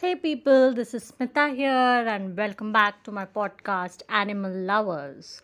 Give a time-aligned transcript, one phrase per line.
[0.00, 5.42] Hey people, this is Smita here, and welcome back to my podcast, Animal Lovers.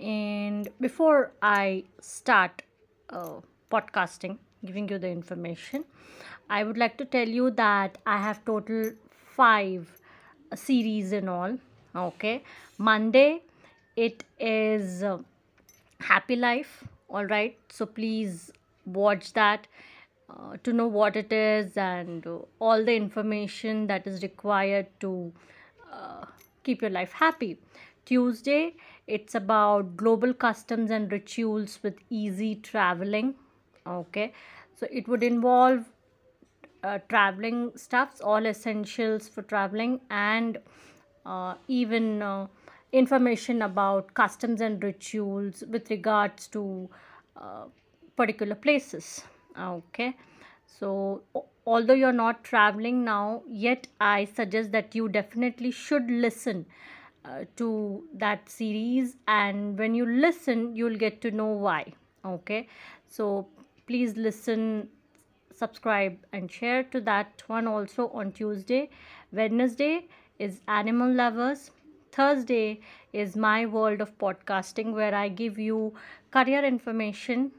[0.00, 2.62] And before I start
[3.10, 3.36] uh,
[3.70, 5.84] podcasting, giving you the information,
[6.50, 8.90] I would like to tell you that I have total
[9.36, 9.88] five
[10.56, 11.56] series in all.
[11.94, 12.42] Okay,
[12.78, 13.42] Monday
[13.94, 15.18] it is uh,
[16.00, 16.82] Happy Life.
[17.08, 18.50] All right, so please
[18.86, 19.68] watch that
[20.30, 22.26] uh, to know what it is and
[22.58, 25.32] all the information that is required to
[25.92, 26.24] uh,
[26.62, 27.58] keep your life happy.
[28.04, 28.74] Tuesday,
[29.06, 33.34] it's about global customs and rituals with easy traveling.
[33.86, 34.32] Okay,
[34.76, 35.84] so it would involve
[36.82, 40.58] uh, traveling stuffs, all essentials for traveling, and
[41.26, 42.46] uh, even uh,
[42.92, 46.88] information about customs and rituals with regards to
[47.36, 47.64] uh,
[48.16, 49.24] particular places.
[49.58, 50.16] Okay,
[50.66, 51.22] so
[51.66, 56.66] although you're not traveling now, yet I suggest that you definitely should listen
[57.24, 61.92] uh, to that series, and when you listen, you'll get to know why.
[62.24, 62.68] Okay,
[63.08, 63.46] so
[63.86, 64.88] please listen
[65.56, 68.90] subscribe and share to that one also on Tuesday.
[69.32, 70.06] Wednesday
[70.38, 71.70] is Animal Lovers.
[72.12, 72.80] Thursday
[73.12, 75.94] is My World of Podcasting, where I give you
[76.30, 77.52] career information.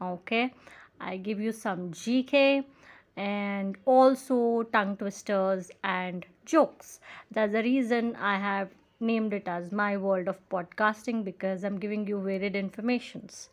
[0.00, 0.52] Okay,
[1.00, 2.64] I give you some GK
[3.16, 7.00] and also tongue twisters and jokes.
[7.30, 12.06] That's the reason I have named it as My World of Podcasting because I'm giving
[12.06, 13.48] you varied informations.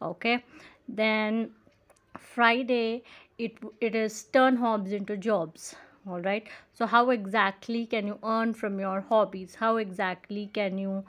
[0.00, 0.44] Okay,
[0.88, 1.50] then
[2.18, 3.02] Friday,
[3.38, 5.74] it it is turn hobbies into jobs.
[6.06, 6.46] All right.
[6.74, 9.54] So how exactly can you earn from your hobbies?
[9.54, 11.04] How exactly can you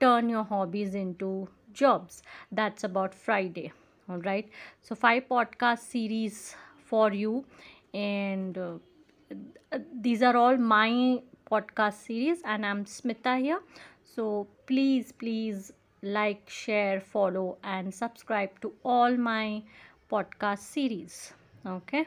[0.00, 2.22] turn your hobbies into jobs?
[2.50, 3.72] That's about Friday.
[4.08, 4.48] All right.
[4.82, 7.44] So five podcast series for you,
[7.92, 13.60] and uh, these are all my podcast series, and I'm Smita here.
[14.04, 19.62] So please, please like, share, follow, and subscribe to all my
[20.10, 21.32] podcast series.
[21.66, 22.06] Okay,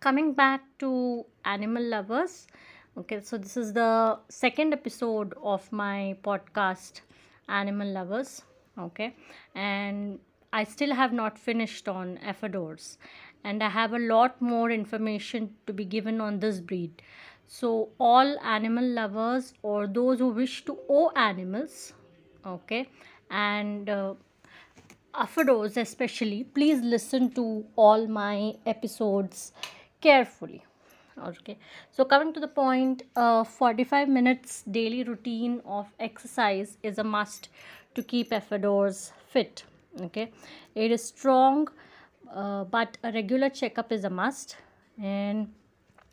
[0.00, 2.46] coming back to animal lovers.
[2.98, 7.00] Okay, so this is the second episode of my podcast,
[7.48, 8.42] Animal Lovers.
[8.78, 9.14] Okay,
[9.54, 10.18] and
[10.52, 12.96] I still have not finished on Afadors,
[13.44, 17.02] and I have a lot more information to be given on this breed.
[17.46, 21.92] So, all animal lovers or those who wish to own animals,
[22.44, 22.88] okay,
[23.30, 24.14] and uh,
[25.76, 29.52] especially, please listen to all my episodes
[30.00, 30.64] carefully.
[31.18, 31.58] Okay,
[31.92, 37.48] so coming to the point, uh, 45 minutes daily routine of exercise is a must
[37.94, 39.64] to keep Afadors fit.
[40.00, 40.32] Okay,
[40.74, 41.68] it is strong,
[42.32, 44.56] uh, but a regular checkup is a must.
[45.02, 45.52] And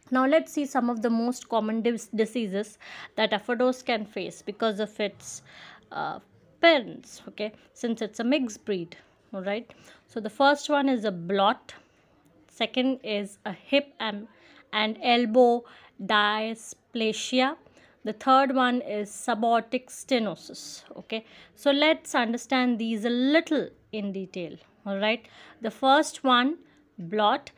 [0.10, 2.78] now let's see some of the most common dis- diseases
[3.16, 5.44] that Afadors can face because of its
[5.92, 6.20] uh,
[6.60, 7.22] parents.
[7.28, 8.98] Okay, since it's a mixed breed.
[9.34, 9.72] All right.
[10.08, 11.74] So the first one is a bloat.
[12.50, 14.28] Second is a hip and,
[14.74, 15.64] and elbow
[16.02, 17.58] dysplasia.
[18.08, 20.84] The third one is subaortic stenosis.
[21.00, 21.26] Okay,
[21.56, 24.56] so let's understand these a little in detail.
[24.86, 25.28] All right,
[25.60, 26.60] the first one,
[26.98, 27.52] bloat,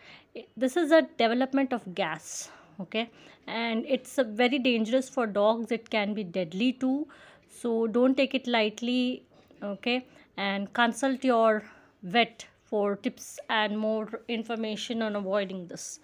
[0.58, 2.50] this is a development of gas.
[2.82, 3.12] Okay,
[3.46, 5.72] and it's very dangerous for dogs.
[5.72, 7.08] It can be deadly too.
[7.48, 9.26] So don't take it lightly.
[9.62, 11.64] Okay, and consult your
[12.02, 16.00] vet for tips and more information on avoiding this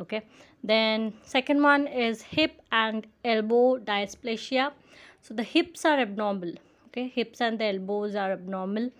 [0.00, 0.22] okay.
[0.62, 4.72] Then second one is hip and elbow dysplasia.
[5.22, 6.52] So the hips are abnormal.
[6.88, 7.08] Okay.
[7.08, 8.90] Hips and the elbows are abnormal.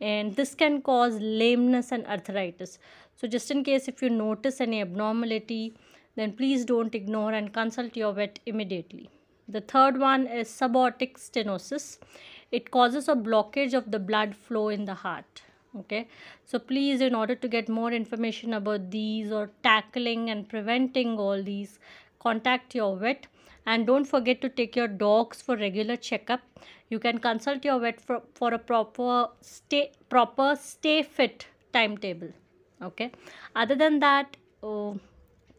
[0.00, 2.78] And this can cause lameness and arthritis.
[3.16, 5.74] So just in case if you notice any abnormality
[6.16, 9.10] then please don't ignore and consult your vet immediately.
[9.48, 11.98] The third one is subaortic stenosis.
[12.50, 15.42] It causes a blockage of the blood flow in the heart
[15.78, 16.08] okay?
[16.44, 21.42] So please in order to get more information about these or tackling and preventing all
[21.42, 21.78] these
[22.20, 23.26] contact your vet.
[23.66, 26.40] And don't forget to take your dogs for regular checkup.
[26.90, 32.28] You can consult your vet for, for a proper stay proper stay fit timetable
[32.82, 33.10] okay?
[33.56, 34.94] Other than that uh,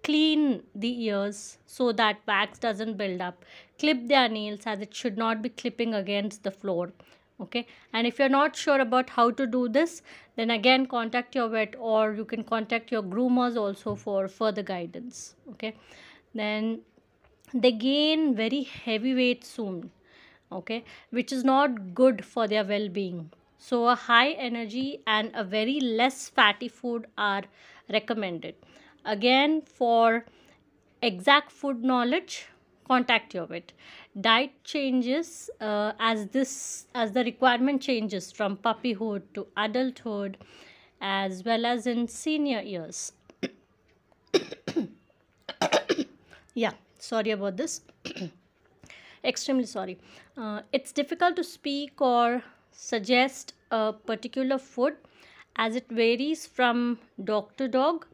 [0.03, 3.43] clean the ears so that wax doesn't build up.
[3.79, 6.91] Clip their nails as it should not be clipping against the floor
[7.41, 7.65] okay?
[7.93, 10.01] And if you're not sure about how to do this
[10.35, 15.35] then again contact your vet or you can contact your groomers also for further guidance
[15.51, 15.75] okay?
[16.33, 16.81] Then
[17.53, 19.91] they gain very heavy weight soon
[20.51, 20.83] okay?
[21.09, 23.31] Which is not good for their well-being.
[23.57, 27.43] So a high energy and a very less fatty food are
[27.91, 28.55] recommended.
[29.03, 30.25] Again for
[31.01, 32.47] exact food knowledge
[32.87, 33.71] contact your vet
[34.19, 40.37] diet changes uh, as this as the requirement changes from puppyhood to adulthood
[41.01, 43.11] as well as in senior years.
[46.53, 47.81] Yeah sorry about this.
[49.23, 49.97] Extremely sorry.
[50.37, 54.95] Uh, it's difficult to speak or suggest a particular food
[55.55, 58.05] as it varies from dog to dog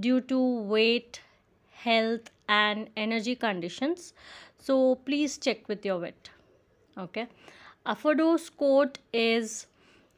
[0.00, 0.38] due to
[0.74, 1.20] weight
[1.70, 4.12] health and energy conditions
[4.58, 6.30] so please check with your vet.
[6.96, 7.26] Okay?
[7.86, 9.66] Afador's coat is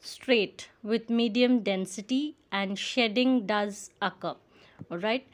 [0.03, 4.35] straight with medium density and shedding does occur.
[4.91, 5.27] All right?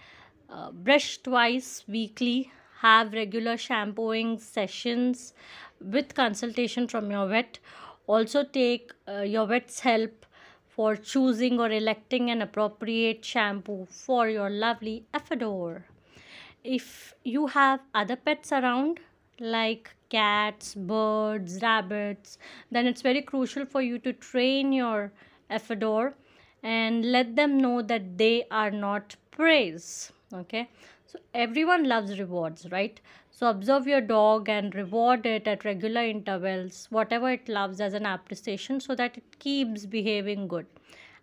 [0.51, 5.35] Uh, brush twice weekly have regular shampooing sessions
[5.81, 7.59] with consultation from your vet.
[8.07, 10.27] Also take uh, your vet's help
[10.69, 15.85] for choosing or electing an appropriate shampoo for your lovely Afador
[16.67, 19.01] if you have other pets around
[19.39, 22.39] like cats birds rabbits
[22.71, 25.13] then it's very crucial for you to train your
[25.51, 26.15] Afador
[26.63, 30.69] and let them know that they are not praise okay?
[31.07, 33.01] So everyone loves rewards right?
[33.31, 38.07] So observe your dog and reward it at regular intervals whatever it loves as an
[38.07, 40.67] appreciation so that it keeps behaving good.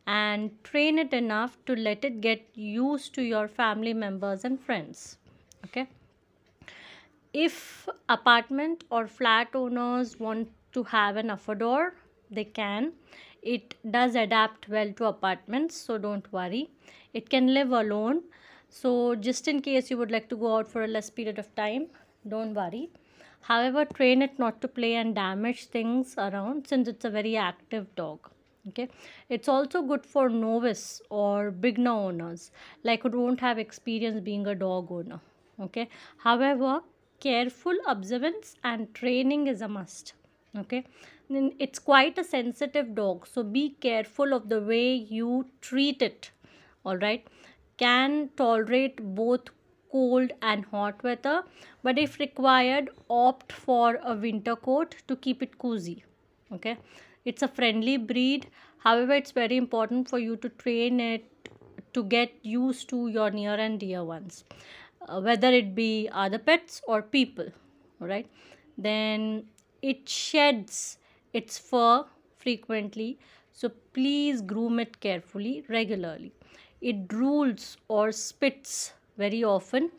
[0.05, 5.17] And train it enough to let it get used to your family members and friends
[7.33, 11.91] if apartment or flat owners want to have an Afador
[12.29, 12.93] they can.
[13.41, 16.69] It does adapt well to apartments so don't worry.
[17.13, 18.23] It can live alone.
[18.69, 21.53] So just in case you would like to go out for a less period of
[21.55, 21.87] time
[22.27, 22.89] don't worry.
[23.41, 27.93] However train it not to play and damage things around since it's a very active
[27.95, 28.29] dog
[28.69, 28.87] okay?
[29.29, 32.51] It's also good for novice or beginner owners
[32.83, 35.19] like who don't have experience being a dog owner
[35.59, 35.89] okay?
[36.17, 36.81] However
[37.25, 40.13] careful observance and training is a must
[40.57, 40.83] okay?
[41.29, 46.31] It's quite a sensitive dog so be careful of the way you treat it
[46.85, 47.25] all right?
[47.77, 49.49] Can tolerate both
[49.91, 51.43] cold and hot weather
[51.81, 56.03] but if required opt for a winter coat to keep it cozy
[56.51, 56.77] okay?
[57.25, 58.47] It's a friendly breed
[58.79, 61.29] however it's very important for you to train it
[61.93, 64.43] to get used to your near and dear ones
[65.07, 67.47] uh, whether it be other pets or people
[67.99, 68.27] right
[68.77, 69.43] then
[69.81, 70.97] it sheds
[71.33, 72.05] its fur
[72.37, 73.17] frequently
[73.51, 76.33] so please groom it carefully regularly.
[76.81, 79.91] It drools or spits very often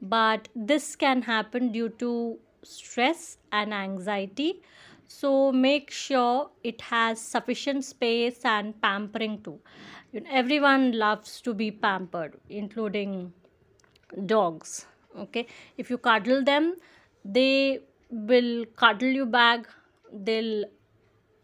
[0.00, 4.62] but this can happen due to stress and anxiety.
[5.08, 9.58] So make sure it has sufficient space and pampering too.
[10.30, 13.32] Everyone loves to be pampered including
[14.26, 14.86] dogs
[15.18, 15.46] okay?
[15.76, 16.76] If you cuddle them
[17.24, 17.80] they
[18.10, 19.66] will cuddle you back.
[20.12, 20.64] They'll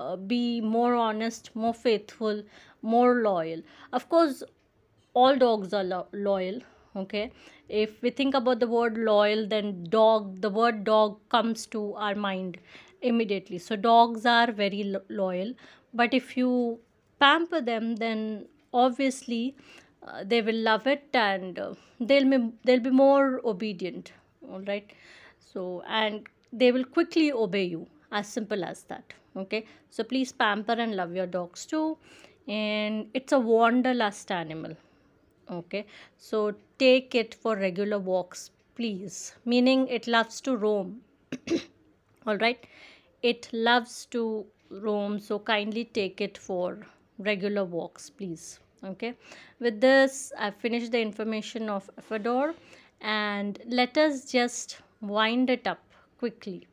[0.00, 2.42] uh, be more honest more faithful
[2.82, 3.62] more loyal.
[3.92, 4.42] Of course
[5.14, 6.60] all dogs are lo- loyal
[6.96, 7.30] okay?
[7.68, 12.14] If we think about the word loyal then dog the word dog comes to our
[12.14, 12.58] mind
[13.02, 13.58] immediately.
[13.58, 15.54] So dogs are very lo- loyal.
[15.94, 16.80] But if you
[17.20, 19.56] pamper them then obviously
[20.06, 24.12] uh, they will love it and uh, they'll be they'll be more obedient
[24.50, 24.92] all right?
[25.38, 29.66] So and they will quickly obey you as simple as that okay?
[29.90, 31.98] So please pamper and love your dogs too.
[32.48, 34.76] And it's a wanderlust animal
[35.50, 35.86] okay?
[36.16, 39.34] So take it for regular walks please.
[39.44, 41.00] Meaning it loves to roam
[42.26, 42.66] all right?
[43.22, 46.86] It loves to roam so kindly take it for
[47.18, 49.14] regular walks please okay.
[49.61, 52.55] With this i've finished the information of Afador
[53.00, 55.83] and let us just wind it up
[56.19, 56.66] quickly.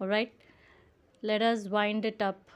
[0.00, 0.32] All right.
[1.22, 2.50] Let us wind it up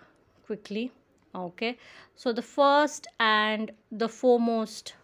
[0.47, 0.93] quickly.
[1.35, 1.77] Okay.
[2.15, 4.95] So the first and the foremost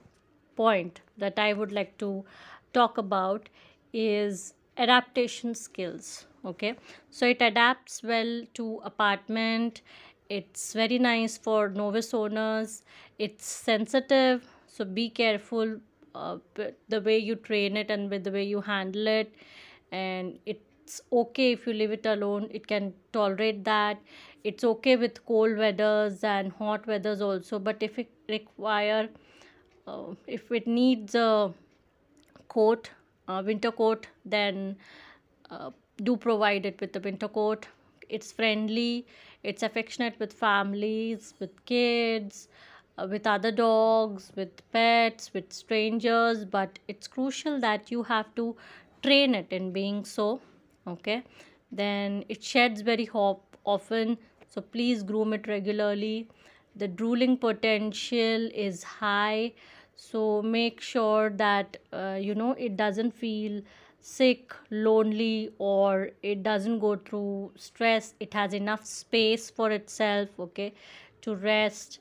[0.56, 2.24] point that i would like to
[2.72, 3.48] talk about
[3.92, 6.26] is adaptation skills.
[6.44, 6.74] Okay.
[7.10, 9.82] So it adapts well to apartment
[10.28, 12.82] it's very nice for novice owners.
[13.18, 15.80] It's sensitive so be careful
[16.14, 16.38] uh,
[16.88, 19.34] the way you train it and with the way you handle it.
[19.90, 22.48] And it's okay if you leave it alone.
[22.50, 23.98] It can tolerate that.
[24.44, 29.08] It's okay with cold weathers and hot weathers also but if it require
[29.86, 31.52] uh, if it needs a
[32.48, 32.90] coat
[33.28, 34.76] a winter coat then
[35.50, 35.70] uh,
[36.02, 37.66] do provide it with the winter coat.
[38.08, 39.06] It's friendly
[39.42, 42.48] it's affectionate with families with kids
[42.98, 48.56] uh, with other dogs, with pets, with strangers, but it's crucial that you have to
[49.02, 50.40] train it in being so.
[50.86, 51.22] Okay,
[51.70, 54.16] then it sheds very hop- often,
[54.48, 56.28] so please groom it regularly.
[56.76, 59.52] The drooling potential is high,
[59.94, 63.60] so make sure that uh, you know it doesn't feel
[64.08, 68.14] sick, lonely, or it doesn't go through stress.
[68.20, 70.72] It has enough space for itself, okay,
[71.22, 71.98] to rest,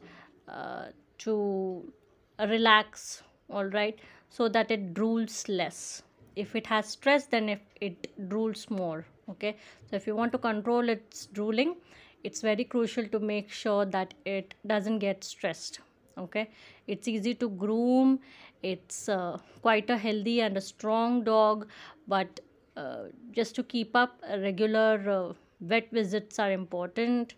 [0.47, 0.85] uh,
[1.19, 1.91] to
[2.39, 3.99] relax, all right,
[4.29, 6.03] so that it drools less.
[6.35, 9.57] If it has stress, then if it drools more, okay.
[9.89, 11.75] So if you want to control its drooling,
[12.23, 15.79] it's very crucial to make sure that it doesn't get stressed
[16.17, 16.49] okay
[16.87, 18.19] it's easy to groom
[18.63, 21.67] it's uh, quite a healthy and a strong dog
[22.07, 22.39] but
[22.75, 27.33] uh, just to keep up regular uh, vet visits are important.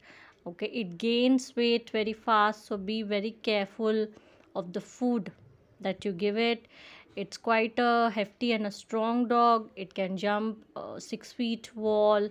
[0.45, 4.07] Okay it gains weight very fast so be very careful
[4.55, 5.31] of the food
[5.81, 6.67] that you give it.
[7.15, 9.69] It's quite a hefty and a strong dog.
[9.75, 12.29] It can jump uh, six feet wall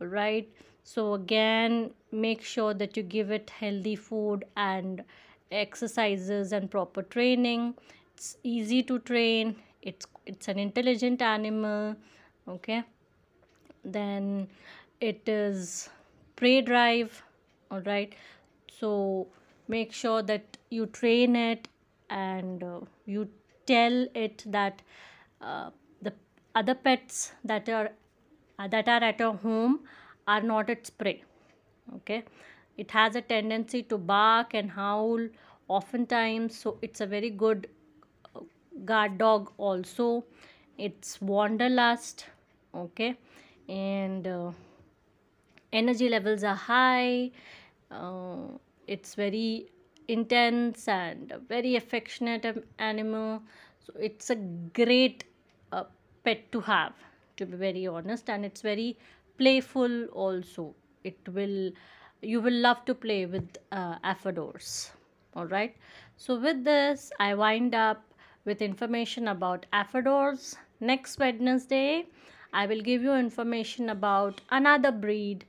[0.00, 0.48] right?
[0.84, 5.02] So again make sure that you give it healthy food and
[5.50, 7.74] exercises and proper training.
[8.16, 9.56] It's easy to train.
[9.82, 11.96] It's it's an intelligent animal
[12.48, 12.82] okay?
[13.84, 14.48] Then
[15.00, 15.88] it is
[16.36, 17.22] prey drive
[17.70, 18.14] all right?
[18.78, 19.28] So
[19.68, 21.68] make sure that you train it
[22.10, 23.28] and uh, you
[23.66, 24.82] tell it that
[25.40, 25.70] uh,
[26.02, 26.12] the
[26.54, 27.90] other pets that are
[28.58, 29.80] uh, that are at your home
[30.26, 31.22] are not its prey
[31.96, 32.24] okay?
[32.76, 35.28] It has a tendency to bark and howl
[35.68, 37.68] oftentimes so it's a very good
[38.84, 40.24] guard dog also.
[40.78, 42.26] It's wanderlust
[42.74, 43.16] okay?
[43.68, 44.52] And uh,
[45.72, 47.30] energy levels are high.
[47.90, 48.48] Uh,
[48.86, 49.68] it's very
[50.08, 53.42] intense and very affectionate animal.
[53.80, 55.24] So it's a great
[55.72, 55.84] uh,
[56.24, 56.94] pet to have
[57.36, 58.30] to be very honest.
[58.30, 58.98] And it's very
[59.38, 60.74] playful also.
[61.04, 61.70] It will
[62.22, 64.90] you will love to play with uh, Afadors
[65.34, 65.76] all right?
[66.16, 68.02] So with this i wind up
[68.46, 72.06] with information about Afadors next wednesday
[72.52, 75.44] i will give you information about another breed.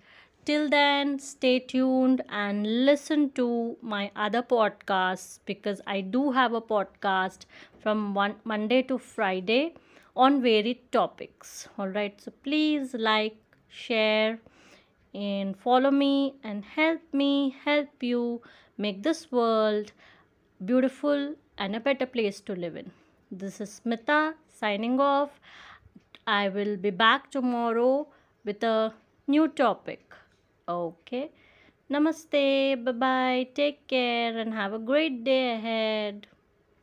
[0.45, 6.61] Till then stay tuned and listen to my other podcasts because i do have a
[6.61, 7.45] podcast
[7.79, 9.73] from one monday to friday
[10.15, 11.67] on varied topics.
[11.77, 13.35] All right so please like
[13.69, 14.39] share
[15.13, 18.41] and follow me and help me help you
[18.77, 19.91] make this world
[20.65, 22.91] beautiful and a better place to live in.
[23.31, 25.39] This is Smita signing off.
[26.25, 28.07] I will be back tomorrow
[28.45, 28.93] with a
[29.27, 30.13] new topic.
[30.67, 31.31] Okay.
[31.89, 32.83] Namaste.
[32.83, 33.47] Bye bye.
[33.55, 36.27] Take care and have a great day ahead.